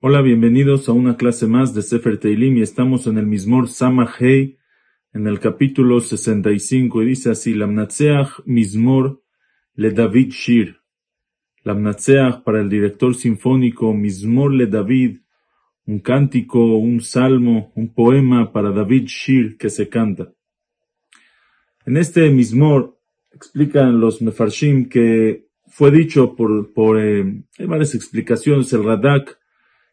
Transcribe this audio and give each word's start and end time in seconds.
Hola, 0.00 0.22
bienvenidos 0.22 0.88
a 0.88 0.92
una 0.92 1.18
clase 1.18 1.46
más 1.46 1.74
de 1.74 1.82
Sefer 1.82 2.18
Teilim 2.18 2.56
y 2.56 2.62
estamos 2.62 3.06
en 3.06 3.18
el 3.18 3.26
Mismor 3.26 3.68
Samahei, 3.68 4.56
en 5.12 5.26
el 5.26 5.38
capítulo 5.38 6.00
65 6.00 7.02
y 7.02 7.06
dice 7.06 7.30
así, 7.30 7.52
Lamnatseach 7.52 8.40
Mismor 8.46 9.22
le 9.74 9.90
David 9.90 10.30
Shir. 10.30 10.80
Lamnatseach 11.62 12.42
para 12.42 12.60
el 12.62 12.70
director 12.70 13.14
sinfónico 13.14 13.92
Mismor 13.92 14.54
le 14.54 14.66
David, 14.66 15.18
un 15.84 15.98
cántico, 15.98 16.78
un 16.78 17.00
salmo, 17.02 17.70
un 17.74 17.92
poema 17.92 18.50
para 18.50 18.70
David 18.70 19.04
Shir 19.04 19.58
que 19.58 19.68
se 19.68 19.88
canta. 19.88 20.32
En 21.84 21.96
este 21.96 22.30
Mismor 22.30 22.97
explican 23.32 24.00
los 24.00 24.22
Mefarshim 24.22 24.88
que 24.88 25.46
fue 25.66 25.90
dicho 25.90 26.34
por, 26.34 26.72
por 26.72 27.00
eh, 27.00 27.42
hay 27.58 27.66
varias 27.66 27.94
explicaciones, 27.94 28.72
el 28.72 28.84
Radak 28.84 29.38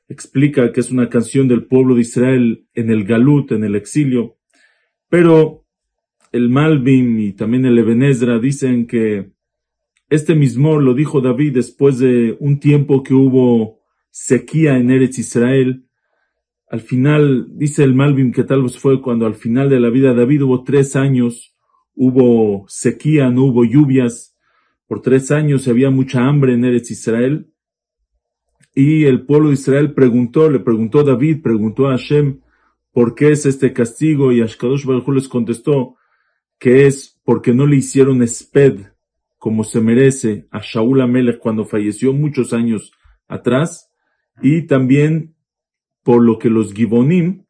explica 0.08 0.72
que 0.72 0.80
es 0.80 0.92
una 0.92 1.10
canción 1.10 1.48
del 1.48 1.66
pueblo 1.66 1.96
de 1.96 2.02
Israel 2.02 2.68
en 2.74 2.90
el 2.90 3.06
Galut, 3.06 3.52
en 3.52 3.64
el 3.64 3.76
exilio, 3.76 4.38
pero 5.10 5.66
el 6.32 6.50
Malbim 6.50 7.20
y 7.20 7.34
también 7.34 7.66
el 7.66 7.78
Ebenezra 7.78 8.40
dicen 8.40 8.88
que 8.88 9.32
este 10.10 10.36
mismo 10.36 10.80
lo 10.80 10.94
dijo 10.94 11.22
David 11.22 11.54
después 11.56 11.98
de 11.98 12.38
un 12.40 12.60
tiempo 12.60 13.04
que 13.04 13.14
hubo 13.14 13.80
sequía 14.12 14.78
en 14.78 14.92
Eretz 14.92 15.18
Israel. 15.18 15.88
Al 16.68 16.82
final, 16.82 17.48
dice 17.58 17.84
el 17.84 17.96
Malbim 17.96 18.32
que 18.32 18.44
tal 18.44 18.64
vez 18.64 18.78
fue 18.78 19.02
cuando 19.02 19.26
al 19.26 19.36
final 19.36 19.70
de 19.70 19.80
la 19.80 19.90
vida 19.90 20.10
de 20.10 20.20
David 20.20 20.44
hubo 20.44 20.64
tres 20.64 20.96
años, 20.96 21.55
hubo 21.96 22.66
sequía, 22.68 23.30
no 23.30 23.46
hubo 23.46 23.66
lluvias, 23.66 24.36
por 24.88 25.02
tres 25.02 25.32
años 25.32 25.68
había 25.68 25.90
mucha 25.90 26.28
hambre 26.28 26.54
en 26.54 26.64
Eretz 26.64 26.92
Israel. 26.92 27.52
Y 28.76 29.06
el 29.06 29.26
pueblo 29.26 29.50
de 29.50 29.56
Israel 29.56 29.94
preguntó, 29.94 30.50
le 30.50 30.60
preguntó 30.60 31.04
David, 31.04 31.42
preguntó 31.42 31.88
a 31.88 31.92
Hashem, 31.92 32.42
¿por 32.92 33.16
qué 33.16 33.32
es 33.32 33.46
este 33.46 33.74
castigo? 33.74 34.32
Y 34.32 34.42
Ashkadosh 34.42 34.86
Baruj 34.86 35.10
les 35.10 35.28
contestó 35.28 35.96
que 36.60 36.86
es 36.86 37.20
porque 37.24 37.54
no 37.54 37.66
le 37.66 37.78
hicieron 37.78 38.22
esped 38.22 38.80
como 39.38 39.64
se 39.64 39.82
merece 39.82 40.48
a 40.52 40.60
Shaul 40.62 41.02
Amelech 41.02 41.40
cuando 41.40 41.66
falleció 41.66 42.14
muchos 42.14 42.52
años 42.54 42.92
atrás, 43.28 43.92
y 44.42 44.64
también 44.64 45.36
por 46.04 46.24
lo 46.24 46.40
que 46.40 46.50
los 46.50 46.74
Gibonim 46.74 47.46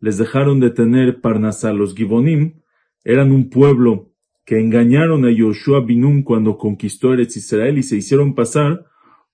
les 0.00 0.18
dejaron 0.18 0.60
de 0.60 0.70
tener 0.70 1.20
Parnasá. 1.20 1.72
Los 1.72 1.94
Gibonim 1.94 2.60
eran 3.04 3.32
un 3.32 3.48
pueblo 3.50 4.12
que 4.44 4.58
engañaron 4.58 5.24
a 5.26 5.30
Yoshua 5.30 5.80
Binum 5.80 6.22
cuando 6.22 6.56
conquistó 6.56 7.12
Eretz 7.12 7.36
Israel 7.36 7.78
y 7.78 7.82
se 7.82 7.96
hicieron 7.96 8.34
pasar 8.34 8.86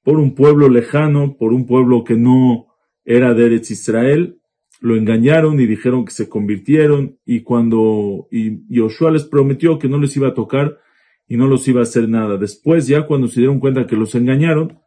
por 0.03 0.19
un 0.19 0.35
pueblo 0.35 0.69
lejano, 0.69 1.37
por 1.37 1.53
un 1.53 1.67
pueblo 1.67 2.05
que 2.05 2.17
no 2.17 2.67
era 3.05 3.33
de 3.33 3.47
Eretz 3.47 3.71
Israel, 3.71 4.41
lo 4.81 4.97
engañaron 4.97 5.61
y 5.61 5.67
dijeron 5.67 6.05
que 6.05 6.13
se 6.13 6.29
convirtieron 6.29 7.19
y 7.25 7.43
cuando 7.43 8.27
y 8.31 8.63
Joshua 8.77 9.13
les 9.13 9.25
prometió 9.25 9.79
que 9.79 9.89
no 9.89 9.99
les 9.99 10.17
iba 10.17 10.29
a 10.29 10.35
tocar 10.35 10.79
y 11.27 11.37
no 11.37 11.47
los 11.47 11.67
iba 11.69 11.81
a 11.81 11.85
hacer 11.85 12.09
nada. 12.09 12.37
Después 12.37 12.87
ya 12.87 13.07
cuando 13.07 13.29
se 13.29 13.41
dieron 13.41 13.61
cuenta 13.61 13.87
que 13.87 13.97
los 13.97 14.15
engañaron, 14.15 14.81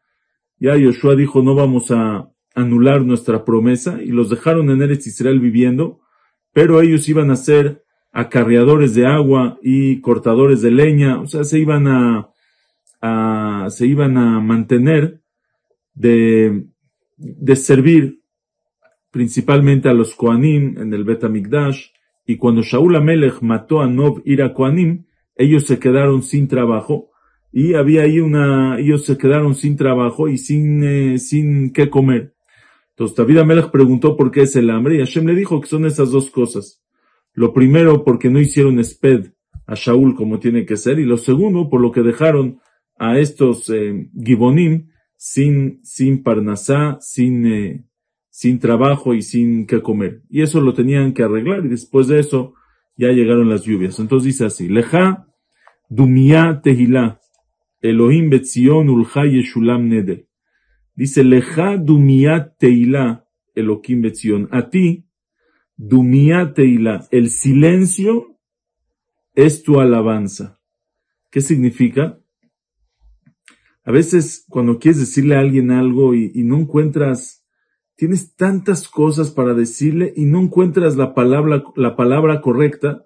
ya 0.60 0.74
Joshua 0.74 1.16
dijo 1.16 1.42
no 1.42 1.56
vamos 1.56 1.90
a 1.90 2.30
anular 2.54 3.02
nuestra 3.02 3.46
promesa 3.46 4.02
y 4.04 4.08
los 4.10 4.30
dejaron 4.30 4.70
en 4.70 4.82
Eretz 4.82 5.08
Israel 5.08 5.40
viviendo, 5.40 6.02
pero 6.54 6.82
ellos 6.82 7.08
iban 7.08 7.32
a 7.32 7.36
ser 7.36 7.84
acarreadores 8.18 8.96
de 8.96 9.06
agua 9.06 9.60
y 9.62 10.02
cortadores 10.02 10.64
de 10.64 10.72
leña, 10.72 11.22
o 11.22 11.28
sea, 11.28 11.44
se 11.44 11.60
iban 11.60 11.88
a, 11.88 13.70
se 13.70 13.86
iban 13.86 14.18
a 14.18 14.40
mantener 14.40 15.22
de, 15.94 16.66
de 17.16 17.56
servir 17.56 18.22
principalmente 19.12 19.88
a 19.88 19.94
los 19.94 20.16
Koanim 20.16 20.80
en 20.80 20.92
el 20.96 21.04
Bet 21.04 21.24
y 22.26 22.38
cuando 22.38 22.64
Shaul 22.64 22.96
Amelech 22.96 23.42
mató 23.42 23.82
a 23.82 23.88
Nov 23.88 24.24
Ira 24.26 24.52
Koanim, 24.52 25.06
ellos 25.36 25.68
se 25.68 25.78
quedaron 25.78 26.24
sin 26.24 26.48
trabajo, 26.48 27.12
y 27.54 27.76
había 27.76 28.02
ahí 28.02 28.20
una, 28.20 28.80
ellos 28.80 29.06
se 29.06 29.16
quedaron 29.16 29.54
sin 29.54 29.78
trabajo 29.78 30.28
y 30.28 30.40
sin, 30.40 30.84
eh, 30.84 31.20
sin 31.20 31.72
qué 31.72 31.92
comer. 31.92 32.34
Entonces 32.90 33.16
David 33.16 33.38
Amelech 33.38 33.70
preguntó 33.70 34.18
por 34.18 34.32
qué 34.32 34.42
es 34.42 34.56
el 34.56 34.72
hambre, 34.72 34.96
y 34.96 35.00
Hashem 35.00 35.28
le 35.28 35.36
dijo 35.36 35.62
que 35.62 35.68
son 35.68 35.86
esas 35.86 36.10
dos 36.10 36.32
cosas. 36.32 36.82
Lo 37.38 37.54
primero, 37.54 38.04
porque 38.04 38.32
no 38.32 38.40
hicieron 38.40 38.80
esped 38.80 39.28
a 39.68 39.76
Shaul 39.76 40.16
como 40.16 40.40
tiene 40.40 40.66
que 40.66 40.76
ser, 40.76 40.98
y 40.98 41.06
lo 41.06 41.18
segundo, 41.18 41.70
por 41.70 41.80
lo 41.82 41.92
que 41.92 42.02
dejaron 42.02 42.60
a 42.98 43.20
estos 43.20 43.70
eh, 43.70 44.10
gibonim 44.26 44.90
sin, 45.18 45.80
sin 45.84 46.24
parnasá, 46.24 46.98
sin, 47.00 47.46
eh, 47.46 47.86
sin 48.32 48.58
trabajo 48.58 49.14
y 49.14 49.22
sin 49.22 49.68
qué 49.68 49.84
comer. 49.84 50.24
Y 50.32 50.42
eso 50.42 50.62
lo 50.62 50.74
tenían 50.74 51.14
que 51.14 51.22
arreglar 51.22 51.64
y 51.64 51.68
después 51.68 52.08
de 52.08 52.18
eso 52.18 52.56
ya 52.96 53.10
llegaron 53.10 53.50
las 53.50 53.66
lluvias. 53.66 54.00
Entonces 54.00 54.26
dice 54.26 54.46
así, 54.46 54.68
leja 54.68 55.28
dumia 55.90 56.62
tehila, 56.64 57.20
Elohim 57.82 58.32
betzion 58.32 58.90
ulha 58.90 59.28
yeshulam 59.28 59.90
neder. 59.90 60.26
Dice, 60.96 61.24
leja 61.24 61.78
dumia 61.78 62.56
tehila, 62.58 63.28
Elohim 63.54 64.02
betzion. 64.02 64.50
A 64.50 64.72
ti, 64.72 65.07
dumia 65.78 66.54
tehila, 66.54 67.08
el 67.12 67.30
silencio 67.30 68.36
es 69.36 69.64
tu 69.64 69.80
alabanza. 69.80 70.60
¿Qué 71.30 71.42
significa? 71.42 72.20
A 73.84 73.92
veces 73.92 74.46
cuando 74.50 74.80
quieres 74.80 75.00
decirle 75.00 75.36
a 75.36 75.40
alguien 75.40 75.72
algo 75.72 76.14
y, 76.14 76.44
no 76.44 76.58
encuentras, 76.58 77.46
tienes 77.96 78.36
tantas 78.36 78.88
cosas 78.90 79.32
para 79.32 79.54
decirle 79.54 80.12
y 80.16 80.26
no 80.26 80.42
encuentras 80.42 80.98
la 80.98 81.14
palabra, 81.14 81.64
la 81.76 81.96
palabra 81.96 82.42
correcta, 82.42 83.06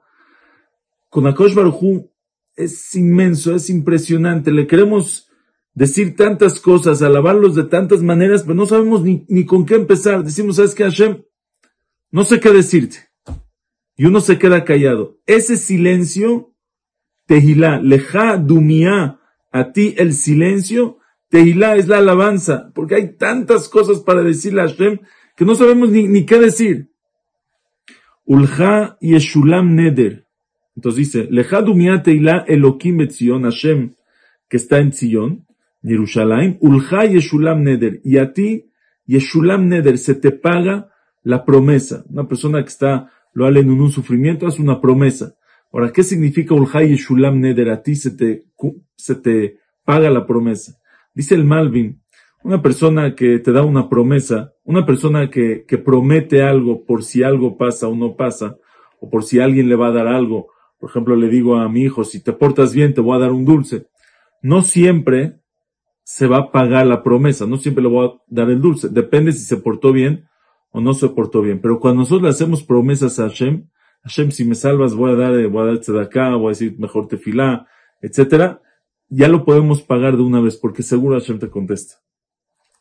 con 1.09 1.27
Akosh 1.27 1.53
Baruj 1.53 2.09
es 2.55 2.95
inmenso, 2.95 3.53
es 3.53 3.69
impresionante. 3.69 4.51
Le 4.51 4.65
queremos 4.65 5.29
decir 5.73 6.15
tantas 6.15 6.59
cosas, 6.59 7.01
alabarlos 7.01 7.55
de 7.55 7.65
tantas 7.65 8.01
maneras, 8.01 8.43
pero 8.43 8.55
no 8.55 8.65
sabemos 8.65 9.03
ni, 9.03 9.25
ni 9.27 9.45
con 9.45 9.65
qué 9.65 9.75
empezar. 9.75 10.23
Decimos, 10.23 10.55
¿sabes 10.55 10.73
qué, 10.73 10.83
Hashem? 10.83 11.21
No 12.11 12.25
sé 12.25 12.39
qué 12.39 12.51
decirte. 12.51 13.09
Y 13.95 14.05
uno 14.05 14.19
se 14.19 14.37
queda 14.37 14.65
callado. 14.65 15.19
Ese 15.25 15.55
silencio, 15.55 16.53
Tehilá, 17.25 17.79
Leja 17.79 18.37
Dumia, 18.37 19.19
a 19.51 19.71
ti 19.71 19.95
el 19.97 20.13
silencio, 20.13 20.97
Tehilá 21.29 21.77
es 21.77 21.87
la 21.87 21.99
alabanza, 21.99 22.71
porque 22.75 22.95
hay 22.95 23.15
tantas 23.15 23.69
cosas 23.69 23.99
para 23.99 24.21
decirle 24.21 24.61
a 24.61 24.67
Hashem 24.67 24.99
que 25.37 25.45
no 25.45 25.55
sabemos 25.55 25.89
ni, 25.89 26.07
ni 26.07 26.25
qué 26.25 26.39
decir. 26.39 26.89
Ulha 28.25 28.97
Yeshulam 28.99 29.75
Neder. 29.75 30.25
Entonces 30.75 30.97
dice, 30.97 31.27
Leja 31.31 31.61
Dumia 31.61 32.03
Tehilá 32.03 32.43
Elokim 32.47 32.99
Etzion 33.01 33.43
Hashem, 33.43 33.93
que 34.49 34.57
está 34.57 34.79
en 34.79 34.91
Zion, 34.91 35.45
Jerusalén, 35.81 36.57
Ulha 36.59 37.05
Yeshulam 37.05 37.63
Neder. 37.63 38.01
Y 38.03 38.17
a 38.17 38.33
ti, 38.33 38.69
Yeshulam 39.05 39.69
Neder, 39.69 39.97
se 39.97 40.15
te 40.15 40.31
paga 40.31 40.91
la 41.23 41.45
promesa. 41.45 42.03
Una 42.09 42.27
persona 42.27 42.61
que 42.61 42.69
está, 42.69 43.11
lo 43.33 43.47
en 43.47 43.69
un 43.69 43.91
sufrimiento, 43.91 44.47
hace 44.47 44.61
una 44.61 44.81
promesa. 44.81 45.35
Ahora, 45.71 45.91
¿qué 45.91 46.03
significa 46.03 46.53
Ulhay 46.53 46.95
Shulam 46.95 47.39
Neder? 47.39 47.69
A 47.69 47.81
ti 47.81 47.95
se 47.95 48.11
te, 48.11 48.43
se 48.95 49.15
te 49.15 49.59
paga 49.85 50.09
la 50.09 50.25
promesa. 50.25 50.77
Dice 51.13 51.35
el 51.35 51.45
Malvin, 51.45 52.01
una 52.43 52.61
persona 52.61 53.15
que 53.15 53.39
te 53.39 53.51
da 53.51 53.63
una 53.63 53.87
promesa, 53.87 54.53
una 54.63 54.85
persona 54.85 55.29
que, 55.29 55.65
que 55.67 55.77
promete 55.77 56.41
algo 56.41 56.85
por 56.85 57.03
si 57.03 57.23
algo 57.23 57.57
pasa 57.57 57.87
o 57.87 57.95
no 57.95 58.15
pasa, 58.15 58.57
o 58.99 59.09
por 59.09 59.23
si 59.23 59.39
alguien 59.39 59.69
le 59.69 59.75
va 59.75 59.87
a 59.87 59.91
dar 59.91 60.07
algo. 60.07 60.47
Por 60.79 60.89
ejemplo, 60.89 61.15
le 61.15 61.29
digo 61.29 61.57
a 61.57 61.69
mi 61.69 61.81
hijo, 61.81 62.03
si 62.03 62.23
te 62.23 62.33
portas 62.33 62.73
bien, 62.73 62.93
te 62.93 63.01
voy 63.01 63.15
a 63.15 63.19
dar 63.19 63.31
un 63.31 63.45
dulce. 63.45 63.87
No 64.41 64.63
siempre 64.63 65.39
se 66.03 66.27
va 66.27 66.37
a 66.37 66.51
pagar 66.51 66.87
la 66.87 67.03
promesa, 67.03 67.45
no 67.45 67.57
siempre 67.57 67.83
le 67.83 67.89
voy 67.89 68.07
a 68.07 68.11
dar 68.27 68.49
el 68.49 68.59
dulce. 68.59 68.89
Depende 68.89 69.31
si 69.31 69.45
se 69.45 69.57
portó 69.57 69.91
bien 69.91 70.27
o 70.71 70.81
no 70.81 70.93
se 70.93 71.09
portó 71.09 71.41
bien. 71.41 71.59
Pero 71.61 71.79
cuando 71.79 72.01
nosotros 72.01 72.23
le 72.23 72.29
hacemos 72.29 72.63
promesas 72.63 73.19
a 73.19 73.23
Hashem, 73.23 73.67
Hashem, 74.03 74.31
si 74.31 74.45
me 74.45 74.55
salvas, 74.55 74.95
voy 74.95 75.11
a 75.11 75.15
dar, 75.15 75.35
eh, 75.35 75.47
voy 75.47 75.61
a 75.69 75.75
dar 75.75 76.01
acá, 76.01 76.35
voy 76.35 76.47
a 76.47 76.49
decir 76.49 76.75
mejor 76.79 77.07
tefilá, 77.07 77.67
etcétera, 78.01 78.61
ya 79.09 79.27
lo 79.27 79.45
podemos 79.45 79.81
pagar 79.81 80.17
de 80.17 80.23
una 80.23 80.39
vez, 80.39 80.57
porque 80.57 80.81
seguro 80.81 81.19
Hashem 81.19 81.37
te 81.37 81.49
contesta. 81.49 81.95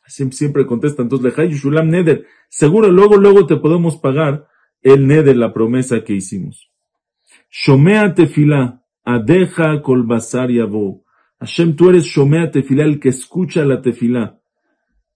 Hashem 0.03 0.33
siempre 0.33 0.67
contesta, 0.67 1.03
entonces 1.03 1.25
lejay 1.25 1.53
shulam 1.53 1.89
neder, 1.89 2.27
seguro 2.49 2.91
luego, 2.91 3.17
luego 3.17 3.47
te 3.47 3.57
podemos 3.57 3.97
pagar 3.97 4.47
el 4.81 5.07
neder, 5.07 5.37
la 5.37 5.53
promesa 5.53 6.03
que 6.05 6.15
hicimos. 6.15 6.71
Shomea 7.51 8.15
tefilá, 8.15 8.85
adeja 9.05 9.83
kol 9.83 10.05
basar. 10.05 10.49
Hashem, 11.39 11.77
tú 11.77 11.91
eres 11.91 12.05
Shomea 12.05 12.51
tefilá, 12.51 12.85
el 12.85 13.01
que 13.01 13.11
escucha 13.11 13.65
la 13.65 13.83
tefilá. 13.83 14.40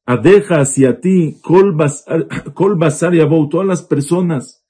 Adeja 0.07 0.61
hacia 0.61 1.01
ti, 1.01 1.39
kol 1.43 1.73
basar, 1.73 2.27
kol 2.53 2.77
basar 2.79 3.15
yavo, 3.15 3.49
todas 3.49 3.67
las 3.67 3.83
personas 3.83 4.65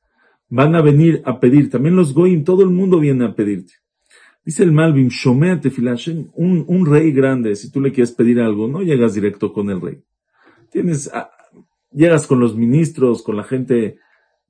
van 0.49 0.75
a 0.77 0.83
venir 0.83 1.23
a 1.25 1.41
pedir. 1.41 1.71
También 1.71 1.97
los 1.97 2.15
goyim, 2.15 2.45
todo 2.45 2.63
el 2.63 2.71
mundo 2.71 3.01
viene 3.01 3.25
a 3.25 3.35
pedirte. 3.35 3.75
Dice 4.45 4.63
el 4.63 4.73
Malvin, 4.73 5.09
Shomea 5.09 5.61
Tefilá, 5.61 5.97
un, 6.35 6.65
un 6.69 6.87
rey 6.87 7.13
grande, 7.13 7.57
si 7.57 7.73
tú 7.73 7.81
le 7.81 7.93
quieres 7.93 8.13
pedir 8.13 8.41
algo, 8.41 8.69
no 8.69 8.83
llegas 8.83 9.15
directo 9.15 9.53
con 9.53 9.71
el 9.71 9.81
rey. 9.81 10.03
Tienes, 10.71 11.11
ah, 11.13 11.31
llegas 11.91 12.27
con 12.27 12.41
los 12.41 12.55
ministros, 12.55 13.23
con 13.23 13.37
la 13.37 13.45
gente 13.45 13.99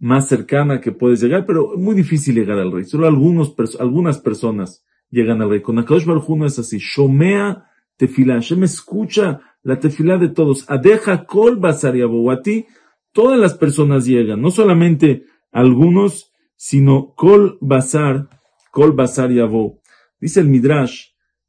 más 0.00 0.28
cercana 0.28 0.80
que 0.80 0.92
puedes 0.92 1.22
llegar, 1.22 1.46
pero 1.46 1.74
es 1.74 1.80
muy 1.80 1.94
difícil 1.94 2.34
llegar 2.34 2.58
al 2.58 2.72
rey. 2.72 2.84
Solo 2.84 3.06
algunos, 3.06 3.54
algunas 3.78 4.18
personas 4.18 4.84
llegan 5.10 5.40
al 5.40 5.50
rey. 5.50 5.62
Con 5.62 5.78
Akadosh 5.78 6.04
Baruj 6.04 6.28
no 6.36 6.46
es 6.46 6.58
así. 6.58 6.78
Shomea 6.78 7.64
tefilá. 7.96 8.34
Hashem 8.34 8.64
escucha 8.64 9.40
la 9.64 9.80
tefilá 9.80 10.18
de 10.18 10.28
todos. 10.28 10.64
Adeja 10.70 11.24
kol 11.26 11.56
basar 11.56 11.94
a 11.96 12.42
ti, 12.42 12.66
todas 13.12 13.38
las 13.40 13.54
personas 13.54 14.06
llegan. 14.06 14.40
No 14.40 14.50
solamente 14.50 15.24
algunos, 15.50 16.32
sino 16.54 17.14
kol 17.16 17.58
basar, 17.60 18.28
kol 18.70 18.92
basar 18.92 19.32
yabo. 19.32 19.80
Dice 20.20 20.40
el 20.40 20.48
Midrash 20.48 21.08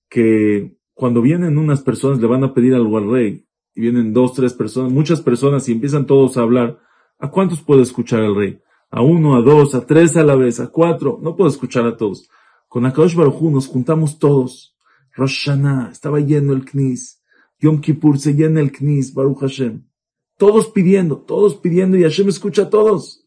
que 0.09 0.75
cuando 0.94 1.21
vienen 1.21 1.57
unas 1.57 1.81
personas 1.81 2.19
le 2.19 2.27
van 2.27 2.44
a 2.44 2.53
pedir 2.53 2.73
algo 2.73 2.97
al 2.97 3.12
rey, 3.12 3.45
y 3.75 3.81
vienen 3.81 4.13
dos, 4.13 4.33
tres 4.33 4.53
personas, 4.53 4.91
muchas 4.91 5.21
personas 5.21 5.67
y 5.67 5.73
empiezan 5.73 6.06
todos 6.06 6.38
a 6.38 6.41
hablar, 6.41 6.79
¿a 7.19 7.29
cuántos 7.29 7.62
puede 7.62 7.81
escuchar 7.81 8.23
el 8.23 8.35
rey? 8.35 8.59
A 8.89 9.01
uno, 9.01 9.35
a 9.35 9.41
dos, 9.41 9.75
a 9.75 9.85
tres 9.85 10.15
a 10.15 10.23
la 10.23 10.35
vez, 10.35 10.62
a 10.62 10.67
cuatro, 10.67 11.19
no 11.21 11.35
puedo 11.35 11.50
escuchar 11.50 11.85
a 11.85 11.97
todos. 11.97 12.29
Con 12.69 12.85
Akadosh 12.85 13.15
Baruj 13.15 13.41
nos 13.51 13.67
juntamos 13.67 14.17
todos. 14.17 14.77
Rosh 15.13 15.50
estaba 15.91 16.19
lleno 16.19 16.53
el 16.53 16.63
Knis. 16.63 17.21
Yom 17.65 17.81
Kippur 17.81 18.19
se 18.19 18.33
llena 18.33 18.62
el 18.62 18.71
Knis, 18.71 19.13
Baruch 19.13 19.39
Hashem. 19.39 19.83
Todos 20.38 20.67
pidiendo, 20.67 21.17
todos 21.17 21.56
pidiendo 21.56 21.97
y 21.97 22.03
Hashem 22.03 22.29
escucha 22.29 22.63
a 22.63 22.69
todos. 22.69 23.25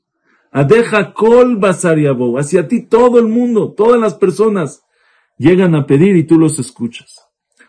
Adeja 0.52 1.12
kol 1.12 1.56
basar 1.56 1.98
Hacia 2.38 2.68
ti 2.68 2.86
todo 2.86 3.18
el 3.18 3.26
mundo, 3.26 3.74
todas 3.76 4.00
las 4.00 4.14
personas 4.14 4.84
llegan 5.38 5.74
a 5.74 5.86
pedir 5.86 6.16
y 6.16 6.22
tú 6.22 6.38
los 6.38 6.60
escuchas. 6.60 7.16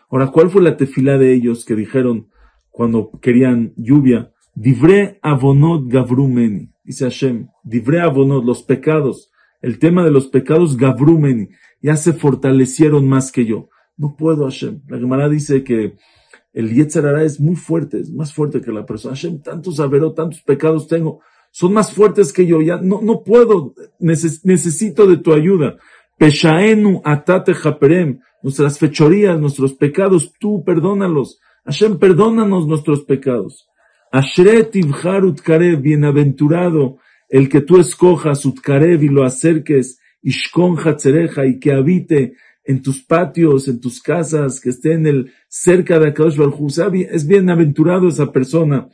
Ahora, 0.08 0.28
¿cuál 0.28 0.50
fue 0.50 0.62
la 0.62 0.76
tefilá 0.76 1.18
de 1.18 1.34
ellos 1.34 1.64
que 1.64 1.74
dijeron 1.74 2.28
cuando 2.70 3.10
querían 3.20 3.72
lluvia? 3.76 4.32
Divré 4.54 5.18
avonot 5.22 5.88
gavrumeni. 5.88 6.70
Dice 6.84 7.04
Hashem, 7.04 7.48
divré 7.64 8.00
avonot, 8.00 8.44
los 8.44 8.62
pecados. 8.62 9.32
El 9.60 9.80
tema 9.80 10.04
de 10.04 10.12
los 10.12 10.28
pecados 10.28 10.76
gavrumeni 10.76 11.48
ya 11.82 11.96
se 11.96 12.12
fortalecieron 12.12 13.08
más 13.08 13.32
que 13.32 13.44
yo. 13.44 13.68
No 13.96 14.14
puedo, 14.16 14.44
Hashem. 14.44 14.82
La 14.86 14.98
Gemara 14.98 15.28
dice 15.28 15.64
que 15.64 15.96
el 16.52 16.74
Yetzerara 16.74 17.22
es 17.22 17.40
muy 17.40 17.56
fuerte, 17.56 18.00
es 18.00 18.10
más 18.10 18.32
fuerte 18.32 18.60
que 18.60 18.72
la 18.72 18.84
persona. 18.84 19.14
Hashem, 19.14 19.40
tantos 19.40 19.80
averó, 19.80 20.12
tantos 20.12 20.40
pecados 20.42 20.88
tengo, 20.88 21.20
son 21.50 21.72
más 21.72 21.92
fuertes 21.92 22.32
que 22.32 22.46
yo. 22.46 22.60
Ya 22.60 22.76
no, 22.76 23.00
no 23.02 23.22
puedo, 23.22 23.74
necesito 23.98 25.06
de 25.06 25.18
tu 25.18 25.32
ayuda. 25.32 25.76
Peshaenu 26.18 27.00
atate 27.04 27.54
japerem, 27.54 28.20
nuestras 28.42 28.78
fechorías, 28.78 29.38
nuestros 29.40 29.74
pecados, 29.74 30.32
tú 30.38 30.64
perdónalos. 30.64 31.40
Hashem, 31.64 31.98
perdónanos 31.98 32.66
nuestros 32.66 33.02
pecados. 33.04 33.68
Ashret 34.12 34.74
ivharut 34.74 35.40
karev, 35.40 35.80
bienaventurado, 35.80 36.98
el 37.28 37.48
que 37.48 37.60
tú 37.60 37.78
escojas 37.78 38.44
utkarev 38.44 39.04
y 39.04 39.08
lo 39.08 39.24
acerques 39.24 40.00
Ishkon 40.22 40.76
Hatzereja, 40.76 41.46
y 41.46 41.58
que 41.60 41.72
habite 41.72 42.34
en 42.70 42.82
tus 42.82 43.02
patios, 43.02 43.68
en 43.68 43.80
tus 43.80 44.00
casas, 44.00 44.60
que 44.60 44.70
esté 44.70 44.92
en 44.92 45.06
el 45.06 45.32
cerca 45.48 45.98
de 45.98 46.08
Akadosh 46.08 46.36
Baruj 46.36 46.78
Es 47.10 47.26
bienaventurado 47.26 48.08
esa 48.08 48.30
persona. 48.30 48.88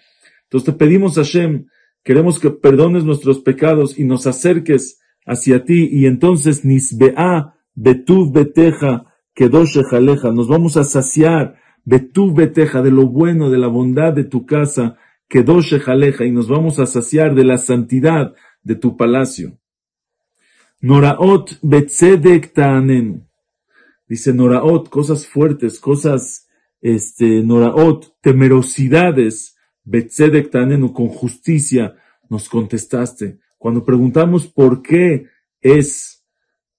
Entonces 0.45 0.65
te 0.65 0.73
pedimos 0.73 1.17
Hashem, 1.17 1.67
queremos 2.03 2.39
que 2.39 2.51
perdones 2.51 3.05
nuestros 3.05 3.41
pecados 3.41 3.99
y 3.99 4.05
nos 4.05 4.27
acerques 4.27 5.01
hacia 5.27 5.65
ti, 5.65 5.89
y 5.91 6.07
entonces 6.07 6.65
Nisbea, 6.65 7.55
Betuv 7.75 8.33
Beteja, 8.33 9.05
Kedosh 9.35 9.79
Ejaleja, 9.79 10.31
nos 10.33 10.49
vamos 10.49 10.77
a 10.77 10.85
saciar, 10.85 11.57
Betuv 11.85 12.35
Beteja, 12.35 12.81
de 12.81 12.91
lo 12.91 13.07
bueno, 13.07 13.51
de 13.51 13.59
la 13.59 13.67
bondad 13.67 14.13
de 14.13 14.25
tu 14.25 14.47
casa, 14.47 14.97
Kedosh 15.29 15.75
Ejaleja, 15.75 16.25
y 16.25 16.31
nos 16.31 16.49
vamos 16.49 16.79
a 16.79 16.87
saciar 16.87 17.35
de 17.35 17.45
la 17.45 17.59
santidad 17.59 18.35
de 18.63 18.77
tu 18.77 18.97
palacio. 18.97 19.59
Noraot 20.83 21.59
betzedek 21.63 22.55
ta'anenu. 22.55 23.26
Dice 24.09 24.33
Noraot, 24.33 24.89
cosas 24.89 25.27
fuertes, 25.27 25.81
cosas, 25.81 26.49
este, 26.81 27.43
Noraot, 27.43 28.15
temerosidades, 28.21 29.57
betzedek 29.85 30.51
ta'anenu, 30.51 30.93
con 30.93 31.09
justicia, 31.09 31.97
nos 32.31 32.49
contestaste. 32.49 33.41
Cuando 33.59 33.85
preguntamos 33.85 34.47
por 34.47 34.83
qué 34.83 35.27
es 35.61 36.25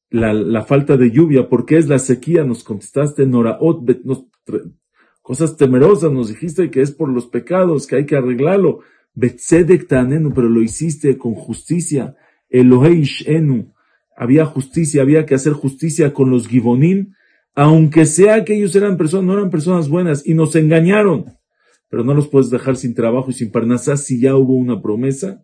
la, 0.09 0.31
la, 0.31 0.63
falta 0.63 0.95
de 0.95 1.11
lluvia, 1.11 1.49
por 1.49 1.65
qué 1.65 1.77
es 1.77 1.89
la 1.89 1.99
sequía, 1.99 2.45
nos 2.45 2.63
contestaste 2.63 3.25
Noraot, 3.25 3.83
cosas 5.21 5.57
temerosas, 5.57 6.11
nos 6.11 6.29
dijiste 6.29 6.71
que 6.71 6.81
es 6.81 6.91
por 6.91 7.09
los 7.09 7.27
pecados, 7.27 7.87
que 7.87 7.97
hay 7.97 8.05
que 8.05 8.15
arreglarlo. 8.15 8.79
Betzedek 9.13 9.87
ta'anenu, 9.87 10.33
pero 10.33 10.47
lo 10.47 10.61
hiciste 10.61 11.17
con 11.17 11.33
justicia. 11.33 12.15
Eloheish 12.49 13.27
enu, 13.27 13.73
había 14.15 14.45
justicia, 14.45 15.01
había 15.01 15.25
que 15.25 15.35
hacer 15.35 15.53
justicia 15.53 16.13
con 16.13 16.29
los 16.29 16.47
Gibonim, 16.47 17.13
aunque 17.57 18.05
sea 18.05 18.45
que 18.45 18.55
ellos 18.55 18.75
eran 18.75 18.97
personas, 18.97 19.25
no 19.25 19.33
eran 19.33 19.49
personas 19.49 19.89
buenas 19.89 20.23
y 20.27 20.35
nos 20.35 20.55
engañaron. 20.55 21.25
Pero 21.89 22.03
no 22.03 22.13
los 22.13 22.27
puedes 22.27 22.51
dejar 22.51 22.75
sin 22.75 22.93
trabajo 22.93 23.31
y 23.31 23.33
sin 23.33 23.51
parnasá 23.51 23.97
si 23.97 24.21
ya 24.21 24.35
hubo 24.35 24.53
una 24.53 24.79
promesa. 24.79 25.43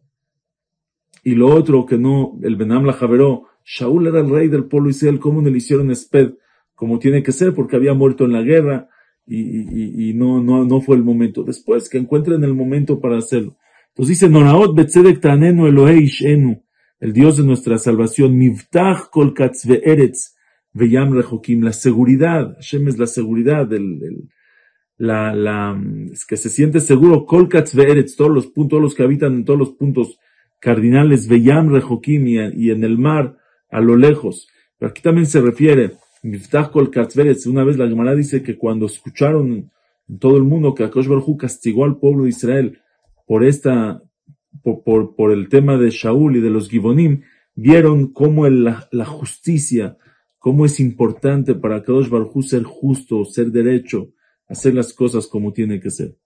Y 1.24 1.34
lo 1.34 1.48
otro 1.48 1.88
que 1.88 1.98
no, 1.98 2.38
el 2.44 2.56
Benam 2.56 2.86
la 2.86 2.94
Javeró, 2.94 3.46
Shaul 3.66 4.06
era 4.06 4.20
el 4.20 4.30
rey 4.30 4.48
del 4.48 4.66
pueblo 4.66 4.92
Israel, 4.92 5.20
¿cómo 5.20 5.42
no 5.42 5.50
le 5.50 5.58
hicieron 5.58 5.90
esped? 5.90 6.34
Como 6.76 7.00
tiene 7.00 7.24
que 7.24 7.32
ser, 7.32 7.56
porque 7.56 7.78
había 7.78 7.96
muerto 7.96 8.26
en 8.26 8.34
la 8.34 8.44
guerra 8.44 8.90
y, 9.26 10.10
y, 10.10 10.14
no, 10.14 10.40
no, 10.44 10.66
no 10.66 10.82
fue 10.82 10.98
el 10.98 11.04
momento. 11.04 11.42
Después, 11.42 11.90
que 11.90 11.98
encuentren 11.98 12.44
el 12.44 12.54
momento 12.54 13.00
para 13.00 13.18
hacerlo. 13.18 13.58
Entonces 13.88 14.20
dice, 14.20 14.30
Noraot 14.30 14.76
betzedek 14.76 15.20
tanenu 15.20 15.66
Elohei 15.66 16.12
enu 16.22 16.62
el 17.00 17.12
Dios 17.12 17.38
de 17.38 17.44
nuestra 17.44 17.80
salvación, 17.80 18.38
Miftach 18.38 19.10
kol 19.10 19.34
eretz 19.84 20.33
veyam 20.74 21.14
rejokim, 21.14 21.64
la 21.64 21.74
seguridad, 21.74 22.56
Hashem 22.56 22.88
es 22.88 22.98
la 22.98 23.08
seguridad, 23.08 23.72
el, 23.72 24.30
la, 24.98 25.34
la, 25.36 25.82
es 26.12 26.26
que 26.26 26.38
se 26.38 26.50
siente 26.50 26.80
seguro, 26.80 27.26
kol 27.26 27.50
eretz, 27.52 28.16
todos 28.16 28.32
los 28.32 28.48
puntos, 28.48 28.70
todos 28.70 28.84
los 28.84 28.96
que 28.96 29.04
habitan 29.04 29.34
en 29.34 29.46
todos 29.46 29.60
los 29.60 29.72
puntos 29.72 30.20
cardinales, 30.60 31.28
veyam 31.28 31.70
rejokim, 31.70 32.28
y, 32.28 32.70
en 32.72 32.84
el 32.84 32.98
mar, 32.98 33.38
a 33.70 33.82
lo 33.82 33.98
lejos. 33.98 34.48
Pero 34.78 34.92
aquí 34.92 35.02
también 35.02 35.28
se 35.28 35.42
refiere, 35.42 35.94
Miftach 36.24 36.72
kol 36.72 36.90
eretz, 36.94 37.46
una 37.48 37.64
vez 37.64 37.78
la 37.78 37.88
Gemara 37.88 38.16
dice 38.16 38.42
que 38.42 38.58
cuando 38.58 38.86
escucharon 38.86 39.72
en 40.08 40.20
todo 40.20 40.38
el 40.38 40.44
mundo 40.44 40.74
que 40.74 40.84
Akosh 40.84 41.08
Baruj 41.08 41.38
castigó 41.38 41.86
al 41.86 41.98
pueblo 41.98 42.24
de 42.24 42.30
Israel 42.30 42.80
por 43.26 43.44
esta 43.44 44.02
por, 44.62 45.16
por, 45.16 45.32
el 45.32 45.50
tema 45.50 45.78
de 45.78 45.90
Shaul 45.90 46.38
y 46.38 46.42
de 46.42 46.50
los 46.50 46.70
Gibonim, 46.70 47.24
vieron 47.56 48.14
cómo 48.14 48.48
la, 48.48 48.88
la, 48.92 49.06
justicia, 49.06 49.98
cómo 50.44 50.66
es 50.66 50.82
importante 50.82 51.56
para 51.56 51.84
Kadosh 51.84 52.10
Baruj 52.10 52.44
ser 52.44 52.64
justo, 52.64 53.24
ser 53.24 53.50
derecho, 53.50 54.12
hacer 54.50 54.74
las 54.74 54.94
cosas 54.94 55.26
como 55.26 55.54
tiene 55.54 55.80
que 55.80 55.90
ser. 55.90 56.18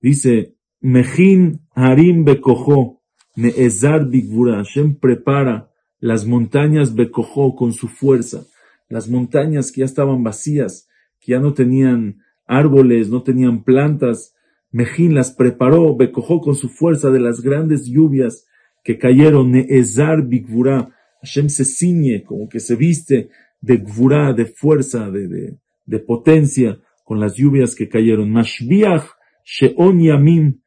Dice, 0.00 0.54
Mejin 0.80 1.60
Harim 1.74 2.24
Bekojo, 2.24 3.02
Meezar 3.36 4.08
Bigvura, 4.08 4.56
Hashem 4.56 4.94
prepara 4.94 5.70
las 6.00 6.24
montañas 6.24 6.94
Bekojo 6.94 7.54
con 7.54 7.74
su 7.74 7.88
fuerza, 7.88 8.46
las 8.88 9.10
montañas 9.10 9.70
que 9.70 9.80
ya 9.80 9.84
estaban 9.84 10.22
vacías, 10.24 10.88
que 11.20 11.32
ya 11.32 11.38
no 11.38 11.52
tenían 11.52 12.22
árboles, 12.46 13.10
no 13.10 13.24
tenían 13.24 13.62
plantas, 13.62 14.34
Mejín 14.70 15.14
las 15.14 15.32
preparó, 15.32 15.94
becojó 15.94 16.40
con 16.40 16.54
su 16.54 16.70
fuerza 16.70 17.10
de 17.10 17.20
las 17.20 17.42
grandes 17.42 17.84
lluvias 17.84 18.46
que 18.82 18.96
cayeron, 18.96 19.52
Neezar 19.52 20.26
Bigvura. 20.26 20.93
Hashem 21.24 21.48
se 21.48 21.64
ciñe, 21.64 22.22
como 22.22 22.48
que 22.50 22.60
se 22.60 22.76
viste 22.76 23.30
de 23.62 23.78
Gvura, 23.78 24.34
de 24.34 24.44
fuerza, 24.44 25.10
de, 25.10 25.26
de, 25.26 25.58
de 25.86 25.98
potencia, 25.98 26.78
con 27.02 27.18
las 27.18 27.34
lluvias 27.34 27.74
que 27.74 27.88
cayeron. 27.88 28.30
Mashbiach, 28.30 29.04
Sheon 29.42 30.00
Yamim, 30.00 30.60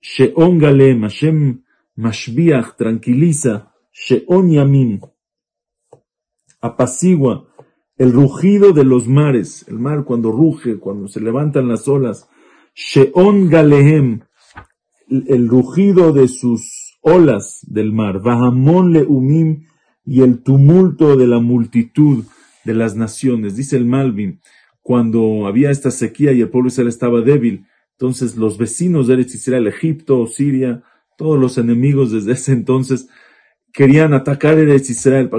Sheon 0.00 0.58
Galem, 0.58 1.02
Hashem 1.02 1.62
Mashbiach, 1.96 2.76
tranquiliza, 2.76 3.72
Sheon 3.92 4.50
Yamim, 4.52 5.00
apacigua 6.60 7.48
el 7.98 8.12
rugido 8.12 8.72
de 8.72 8.84
los 8.84 9.08
mares, 9.08 9.66
el 9.68 9.80
mar 9.80 10.04
cuando 10.04 10.30
ruge, 10.30 10.78
cuando 10.78 11.08
se 11.08 11.20
levantan 11.20 11.66
las 11.66 11.88
olas, 11.88 12.28
Sheon 12.76 13.48
Galehem, 13.48 14.20
el 15.08 15.48
rugido 15.48 16.12
de 16.12 16.28
sus 16.28 16.96
olas 17.02 17.60
del 17.66 17.92
mar, 17.92 18.22
Vahamon 18.22 18.92
Leumim, 18.92 19.64
y 20.04 20.22
el 20.22 20.42
tumulto 20.42 21.16
de 21.16 21.26
la 21.26 21.40
multitud 21.40 22.24
de 22.64 22.74
las 22.74 22.96
naciones. 22.96 23.56
Dice 23.56 23.76
el 23.76 23.84
Malvin, 23.84 24.40
cuando 24.82 25.46
había 25.46 25.70
esta 25.70 25.90
sequía 25.90 26.32
y 26.32 26.40
el 26.40 26.48
pueblo 26.48 26.68
Israel 26.68 26.88
estaba 26.88 27.20
débil, 27.20 27.66
entonces 27.92 28.36
los 28.36 28.56
vecinos 28.58 29.06
de 29.06 29.14
Eretz 29.14 29.34
Israel, 29.34 29.66
Egipto, 29.66 30.26
Siria, 30.26 30.82
todos 31.18 31.38
los 31.38 31.58
enemigos 31.58 32.12
desde 32.12 32.32
ese 32.32 32.52
entonces, 32.52 33.08
querían 33.72 34.14
atacar 34.14 34.58
Eretz 34.58 34.88
Israel. 34.90 35.30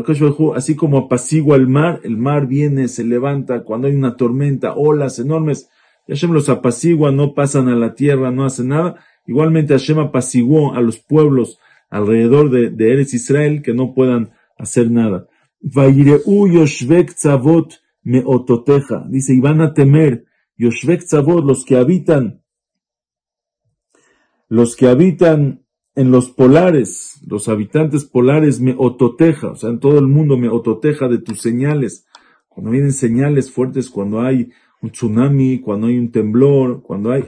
Así 0.55 0.75
como 0.75 0.99
apacigua 0.99 1.55
el 1.55 1.67
mar, 1.67 2.01
el 2.03 2.17
mar 2.17 2.47
viene, 2.47 2.87
se 2.87 3.03
levanta 3.03 3.63
cuando 3.63 3.87
hay 3.87 3.95
una 3.95 4.15
tormenta, 4.15 4.73
olas 4.75 5.17
enormes. 5.19 5.69
Hashem 6.07 6.31
los 6.31 6.49
apacigua, 6.49 7.11
no 7.11 7.33
pasan 7.33 7.67
a 7.67 7.75
la 7.75 7.95
tierra, 7.95 8.31
no 8.31 8.45
hacen 8.45 8.69
nada. 8.69 9.03
Igualmente 9.25 9.73
Hashem 9.73 9.99
apaciguó 9.99 10.75
a 10.75 10.81
los 10.81 10.99
pueblos 10.99 11.59
alrededor 11.89 12.51
de, 12.51 12.69
de 12.69 12.93
Eretz 12.93 13.13
Israel 13.13 13.61
que 13.63 13.73
no 13.73 13.93
puedan 13.93 14.31
hacer 14.61 14.89
nada. 14.91 15.27
Vaireu 15.61 16.47
Yoshvek 16.47 17.13
Tzavot 17.13 17.81
Meototeja. 18.03 19.05
Dice, 19.09 19.33
y 19.33 19.39
van 19.39 19.61
a 19.61 19.73
temer 19.73 20.25
Yoshvek 20.57 21.03
Tzavot, 21.03 21.45
los 21.45 21.65
que 21.65 21.77
habitan, 21.77 22.41
los 24.49 24.75
que 24.75 24.87
habitan 24.87 25.65
en 25.95 26.11
los 26.11 26.29
polares, 26.29 27.21
los 27.27 27.47
habitantes 27.49 28.05
polares 28.05 28.59
me 28.59 28.75
ototeja, 28.77 29.49
o 29.49 29.55
sea, 29.55 29.69
en 29.69 29.79
todo 29.79 29.99
el 29.99 30.07
mundo 30.07 30.37
me 30.37 30.49
ototeja 30.49 31.07
de 31.07 31.19
tus 31.19 31.41
señales. 31.41 32.05
Cuando 32.47 32.71
vienen 32.71 32.93
señales 32.93 33.51
fuertes, 33.51 33.89
cuando 33.89 34.21
hay 34.21 34.51
un 34.81 34.91
tsunami, 34.91 35.59
cuando 35.59 35.87
hay 35.87 35.97
un 35.97 36.11
temblor, 36.11 36.81
cuando 36.81 37.11
hay, 37.11 37.25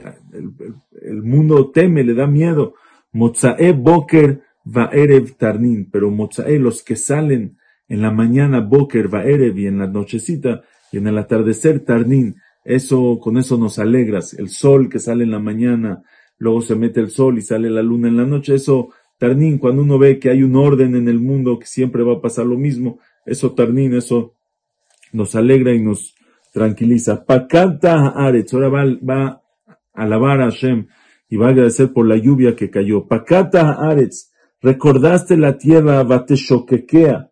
el, 1.02 1.22
mundo 1.22 1.70
teme, 1.70 2.04
le 2.04 2.14
da 2.14 2.26
miedo. 2.26 2.74
Mozae 3.12 3.72
Boker 3.72 4.42
Vaerev 4.64 5.36
Tarnin, 5.36 5.90
pero 5.90 6.10
Mozae, 6.10 6.58
los 6.58 6.82
que 6.82 6.96
salen 6.96 7.58
en 7.88 8.02
la 8.02 8.10
mañana 8.10 8.60
Boker 8.60 9.08
Vaerev 9.08 9.58
y 9.58 9.66
en 9.66 9.78
la 9.78 9.86
nochecita 9.86 10.62
y 10.90 10.98
en 10.98 11.06
el 11.06 11.18
atardecer 11.18 11.80
Tarnin, 11.80 12.36
eso, 12.64 13.18
con 13.20 13.36
eso 13.36 13.58
nos 13.58 13.78
alegras. 13.78 14.34
El 14.34 14.48
sol 14.48 14.88
que 14.88 14.98
sale 14.98 15.24
en 15.24 15.30
la 15.30 15.38
mañana, 15.38 16.02
luego 16.38 16.62
se 16.62 16.74
mete 16.74 17.00
el 17.00 17.10
sol 17.10 17.38
y 17.38 17.42
sale 17.42 17.68
la 17.68 17.82
luna 17.82 18.08
en 18.08 18.16
la 18.16 18.24
noche. 18.24 18.54
Eso, 18.54 18.88
Tarnín, 19.18 19.58
cuando 19.58 19.82
uno 19.82 19.98
ve 19.98 20.18
que 20.18 20.30
hay 20.30 20.42
un 20.42 20.56
orden 20.56 20.96
en 20.96 21.08
el 21.08 21.20
mundo, 21.20 21.58
que 21.58 21.66
siempre 21.66 22.02
va 22.02 22.14
a 22.14 22.20
pasar 22.20 22.46
lo 22.46 22.56
mismo, 22.56 22.98
eso 23.26 23.52
Tarnín, 23.52 23.94
eso 23.94 24.34
nos 25.12 25.34
alegra 25.34 25.72
y 25.72 25.80
nos 25.80 26.14
tranquiliza. 26.52 27.24
Pakanta 27.24 28.08
Aretz, 28.08 28.54
ahora 28.54 28.68
va, 28.68 29.26
a 29.26 29.42
alabar 29.92 30.40
a 30.40 30.50
Hashem 30.50 30.86
y 31.28 31.36
va 31.36 31.48
a 31.48 31.50
agradecer 31.50 31.92
por 31.92 32.06
la 32.06 32.16
lluvia 32.16 32.56
que 32.56 32.70
cayó. 32.70 33.06
Pakata 33.06 33.74
Aretz, 33.74 34.32
recordaste 34.64 35.36
la 35.36 35.58
tierra 35.58 36.02
Bateshokekea. 36.02 37.30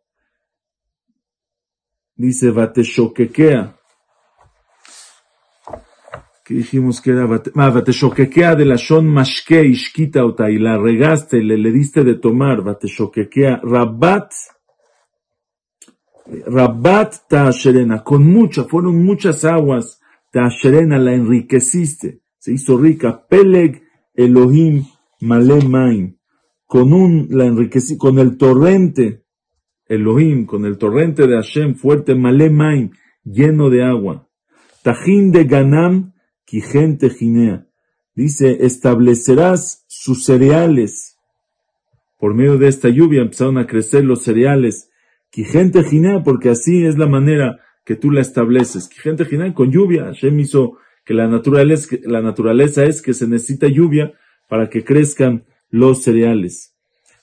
Dice 2.15 2.51
Bateshokekea 2.51 3.75
que 6.45 6.55
dijimos 6.55 7.01
que 7.01 7.13
era 7.13 7.27
Bateshokekea 7.27 8.57
de 8.57 8.65
la 8.65 8.77
Shon 8.77 9.07
Mashke 9.07 9.65
Ishkita 9.65 10.25
Ota 10.25 10.51
y 10.51 10.59
la 10.59 10.77
regaste, 10.77 11.43
le, 11.43 11.57
le 11.57 11.71
diste 11.71 12.03
de 12.05 12.17
tomar, 12.17 12.63
Bateshokekea, 12.63 13.61
Rabat, 13.63 14.33
Rabat 16.47 17.29
Taasherena, 17.29 18.03
con 18.03 18.27
mucha, 18.27 18.65
fueron 18.65 19.05
muchas 19.05 19.45
aguas, 19.45 20.01
Taasherena 20.33 20.99
la 20.99 21.15
enriqueciste, 21.15 22.23
se 22.39 22.53
hizo 22.53 22.77
rica, 22.77 23.25
Peleg 23.29 23.83
Elohim 24.13 24.85
Malemaim, 25.21 26.17
con 26.73 26.95
un, 26.95 27.29
la 27.29 27.55
con 27.99 28.19
el 28.19 28.39
torrente, 28.39 29.25
Elohim, 29.87 30.47
con 30.47 30.65
el 30.65 30.79
torrente 30.79 31.27
de 31.27 31.35
Hashem 31.35 31.75
fuerte, 31.75 32.15
Malemaim, 32.15 32.93
lleno 33.25 33.69
de 33.69 33.85
agua. 33.85 34.27
Tajín 34.83 35.33
de 35.33 35.45
Ganam, 35.45 36.15
gente 36.47 37.11
Ginea. 37.11 37.67
Dice, 38.15 38.65
establecerás 38.65 39.85
sus 39.87 40.25
cereales. 40.25 41.19
Por 42.19 42.33
medio 42.33 42.57
de 42.57 42.69
esta 42.69 42.89
lluvia 42.89 43.21
empezaron 43.21 43.59
a 43.59 43.67
crecer 43.67 44.05
los 44.05 44.23
cereales. 44.23 44.89
gente 45.31 45.85
Ginea, 45.85 46.23
porque 46.23 46.49
así 46.49 46.87
es 46.87 46.97
la 46.97 47.07
manera 47.07 47.61
que 47.85 47.97
tú 47.97 48.11
la 48.11 48.23
estableces. 48.23 48.89
gente 48.89 49.27
Ginea, 49.27 49.53
con 49.53 49.71
lluvia. 49.71 50.07
Hashem 50.07 50.41
hizo 50.41 50.79
que 51.05 51.13
la 51.13 51.29
naturaleza, 51.29 51.97
la 52.05 52.23
naturaleza 52.23 52.85
es 52.85 53.03
que 53.03 53.13
se 53.13 53.29
necesita 53.29 53.67
lluvia 53.67 54.15
para 54.49 54.71
que 54.71 54.83
crezcan 54.83 55.45
los 55.73 56.05
cereales. 56.05 56.77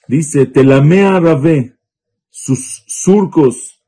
Dice, 0.10 0.46
telamea 0.46 1.20
rabé, 1.22 1.76
sus 2.30 2.84
surcos 2.88 3.82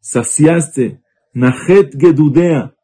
saciaste, 0.00 1.02
najet 1.32 1.94
gedudea, 1.96 2.74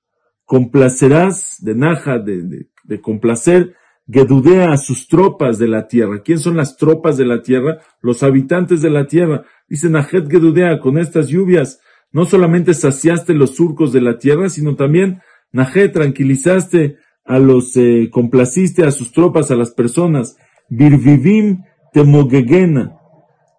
complacerás 0.44 1.56
de 1.60 1.74
Naja, 1.74 2.18
de, 2.18 2.66
de, 2.84 3.00
complacer, 3.00 3.74
Gedudea 4.10 4.72
a 4.72 4.76
sus 4.76 5.06
tropas 5.06 5.58
de 5.58 5.68
la 5.68 5.86
tierra. 5.86 6.22
¿Quién 6.22 6.40
son 6.40 6.56
las 6.56 6.76
tropas 6.76 7.16
de 7.16 7.24
la 7.24 7.40
tierra? 7.40 7.78
Los 8.00 8.24
habitantes 8.24 8.82
de 8.82 8.90
la 8.90 9.06
tierra. 9.06 9.44
Dice 9.68 9.88
Najet 9.88 10.28
Gedudea, 10.28 10.80
con 10.80 10.98
estas 10.98 11.28
lluvias, 11.28 11.80
no 12.10 12.26
solamente 12.26 12.74
saciaste 12.74 13.32
los 13.32 13.54
surcos 13.54 13.92
de 13.92 14.00
la 14.00 14.18
tierra, 14.18 14.50
sino 14.50 14.74
también, 14.74 15.22
Najet, 15.52 15.92
tranquilizaste 15.92 16.96
a 17.24 17.38
los, 17.38 17.76
eh, 17.76 18.10
complaciste 18.10 18.84
a 18.84 18.90
sus 18.90 19.12
tropas, 19.12 19.50
a 19.50 19.56
las 19.56 19.70
personas. 19.70 20.36
Birvivim 20.78 21.64
temogegena, 21.92 22.98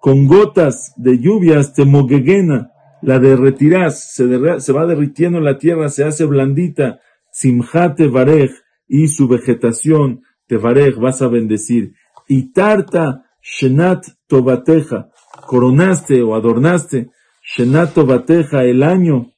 con 0.02 0.26
gotas 0.26 0.94
de 0.98 1.20
lluvias 1.20 1.74
temogegena, 1.76 2.72
la 3.04 3.20
derretirás, 3.20 4.16
se, 4.16 4.26
se 4.60 4.74
va 4.74 4.88
derritiendo 4.88 5.40
la 5.40 5.60
tierra, 5.60 5.90
se 5.90 6.04
hace 6.04 6.26
blandita, 6.26 7.02
simjate 7.32 8.08
varej, 8.08 8.50
y 8.88 9.10
su 9.10 9.28
vegetación 9.28 10.24
te 10.48 10.58
varej, 10.58 10.96
vas 10.96 11.22
a 11.22 11.28
bendecir. 11.28 11.94
Y 12.28 12.52
tarta 12.52 13.26
shenat 13.44 14.08
tobateja, 14.28 15.12
coronaste 15.46 16.24
o 16.24 16.34
adornaste, 16.34 17.12
shenat 17.44 17.94
tobateja, 17.94 18.64
el 18.64 18.82
año 18.82 19.34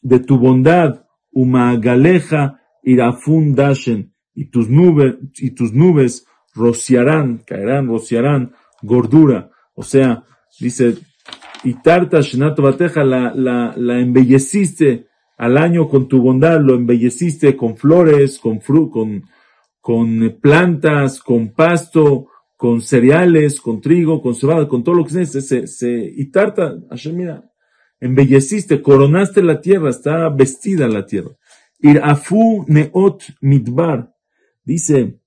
de 0.00 0.18
tu 0.18 0.38
bondad, 0.38 1.04
umagaleja 1.30 2.58
irafun 2.82 3.54
dashen, 3.54 4.12
y 4.34 4.50
tus 4.50 4.68
nubes, 4.68 5.14
y 5.36 5.52
tus 5.52 5.72
nubes 5.72 6.26
rociarán, 6.54 7.38
caerán, 7.46 7.88
rociarán 7.88 8.52
gordura. 8.82 9.50
O 9.74 9.82
sea, 9.82 10.24
dice, 10.60 10.96
y 11.64 11.74
Tarta 11.74 12.20
Bateja 12.56 13.04
la, 13.04 13.32
la, 13.34 13.74
la 13.76 14.00
embelleciste 14.00 15.06
al 15.38 15.56
año 15.56 15.88
con 15.88 16.08
tu 16.08 16.20
bondad, 16.20 16.60
lo 16.60 16.74
embelleciste 16.74 17.56
con 17.56 17.76
flores, 17.76 18.38
con 18.38 18.60
fru, 18.60 18.90
con, 18.90 19.24
con 19.80 20.38
plantas, 20.40 21.20
con 21.20 21.52
pasto, 21.52 22.28
con 22.56 22.80
cereales, 22.80 23.60
con 23.60 23.80
trigo, 23.80 24.22
con 24.22 24.34
cebada, 24.34 24.68
con 24.68 24.84
todo 24.84 24.94
lo 24.94 25.04
que 25.04 25.26
se, 25.26 25.42
se, 25.42 25.66
se 25.66 26.12
y 26.16 26.30
Tarta, 26.30 26.76
Hashem, 26.90 27.16
mira, 27.16 27.50
embelleciste, 27.98 28.82
coronaste 28.82 29.42
la 29.42 29.60
tierra, 29.60 29.90
está 29.90 30.28
vestida 30.28 30.86
la 30.88 31.06
tierra. 31.06 31.30
Irafu 31.80 32.64
neot 32.68 33.22
midbar, 33.40 34.14
dice, 34.64 35.18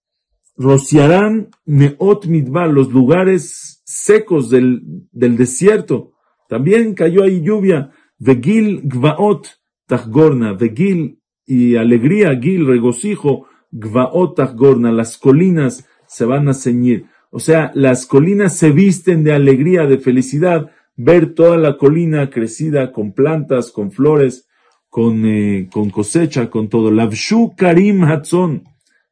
rociarán 0.57 1.49
neot 1.65 2.25
midbar, 2.27 2.69
los 2.69 2.91
lugares 2.91 3.81
secos 3.85 4.49
del, 4.49 4.81
del 5.11 5.37
desierto, 5.37 6.15
también 6.47 6.93
cayó 6.93 7.23
ahí 7.23 7.41
lluvia. 7.41 7.91
Vegil 8.19 8.81
gvaot 8.83 9.47
tachgorna. 9.87 10.53
Vegil 10.53 11.19
y 11.45 11.75
alegría, 11.75 12.39
gil, 12.39 12.65
regocijo, 12.67 13.47
gvaot 13.71 14.35
tachgorna. 14.35 14.91
Las 14.91 15.17
colinas 15.17 15.87
se 16.07 16.25
van 16.25 16.47
a 16.47 16.53
ceñir. 16.53 17.05
O 17.31 17.39
sea, 17.39 17.71
las 17.73 18.05
colinas 18.05 18.57
se 18.57 18.71
visten 18.71 19.23
de 19.23 19.33
alegría, 19.33 19.85
de 19.85 19.97
felicidad. 19.97 20.71
Ver 20.95 21.33
toda 21.33 21.57
la 21.57 21.77
colina 21.77 22.29
crecida 22.29 22.91
con 22.91 23.13
plantas, 23.13 23.71
con 23.71 23.91
flores, 23.91 24.47
con, 24.89 25.25
eh, 25.25 25.67
con 25.71 25.89
cosecha, 25.89 26.49
con 26.49 26.69
todo. 26.69 26.91
Lavshu 26.91 27.55
karim 27.57 28.03
hatzon. 28.03 28.63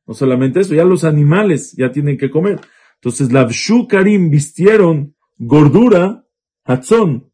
No 0.05 0.13
solamente 0.13 0.59
eso, 0.59 0.73
ya 0.73 0.83
los 0.83 1.03
animales 1.03 1.73
ya 1.77 1.91
tienen 1.91 2.17
que 2.17 2.29
comer. 2.29 2.59
Entonces, 2.95 3.31
Lavshu 3.31 3.87
karim 3.87 4.29
vistieron 4.29 5.15
gordura 5.37 6.25
Hatzon, 6.65 7.31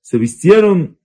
se 0.00 0.18
vistieron 0.18 0.98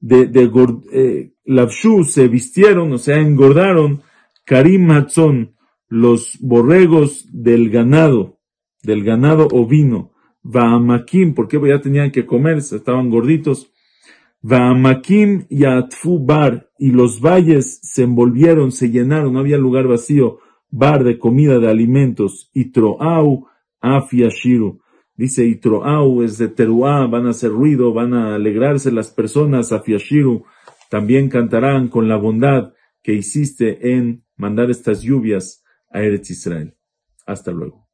de, 0.00 0.26
de 0.26 0.50
eh, 0.92 1.32
Lavshu, 1.44 2.04
se 2.04 2.28
vistieron, 2.28 2.92
o 2.92 2.98
sea, 2.98 3.16
engordaron, 3.16 4.02
Karim 4.44 4.90
Hatzon, 4.90 5.54
los 5.88 6.38
borregos 6.40 7.26
del 7.30 7.70
ganado, 7.70 8.38
del 8.82 9.04
ganado 9.04 9.48
ovino, 9.48 10.12
Vaamakim, 10.42 11.34
porque 11.34 11.60
ya 11.66 11.80
tenían 11.80 12.10
que 12.10 12.24
comer, 12.24 12.58
estaban 12.58 13.10
gorditos, 13.10 13.70
Vaamakim 14.40 15.46
y 15.50 15.64
Bar, 16.20 16.67
y 16.78 16.92
los 16.92 17.20
valles 17.20 17.80
se 17.82 18.04
envolvieron, 18.04 18.72
se 18.72 18.90
llenaron, 18.90 19.32
no 19.32 19.40
había 19.40 19.58
lugar 19.58 19.86
vacío, 19.86 20.38
bar 20.70 21.04
de 21.04 21.18
comida, 21.18 21.58
de 21.58 21.68
alimentos, 21.68 22.50
y 22.54 22.70
Troau, 22.70 23.46
Afiashiru. 23.80 24.80
Dice 25.16 25.44
Itroau 25.44 26.22
es 26.22 26.38
de 26.38 26.48
Teruá, 26.48 27.06
van 27.08 27.26
a 27.26 27.30
hacer 27.30 27.50
ruido, 27.50 27.92
van 27.92 28.14
a 28.14 28.36
alegrarse 28.36 28.92
las 28.92 29.10
personas, 29.10 29.72
Afiashiru, 29.72 30.44
también 30.90 31.28
cantarán 31.28 31.88
con 31.88 32.08
la 32.08 32.16
bondad 32.16 32.72
que 33.02 33.14
hiciste 33.14 33.96
en 33.96 34.24
mandar 34.36 34.70
estas 34.70 35.02
lluvias 35.02 35.64
a 35.90 36.02
Eretz 36.02 36.30
Israel. 36.30 36.76
Hasta 37.26 37.50
luego. 37.50 37.87